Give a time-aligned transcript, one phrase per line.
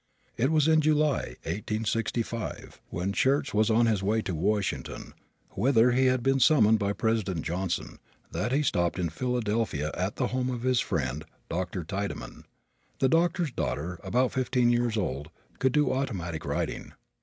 [0.35, 5.13] It was in July, 1865, when Schurz was on his way to Washington,
[5.51, 7.99] whither he had been summoned by President Johnson,
[8.31, 11.83] that he stopped in Philadelphia at the home of his friend, Dr.
[11.83, 12.45] Tiedemann.
[12.97, 15.29] The doctor's daughter, about fifteen years old,
[15.59, 16.93] could do automatic writing.